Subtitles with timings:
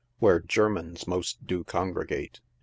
[0.17, 2.39] WHERE GERMANS MOST DO CONGREGATE.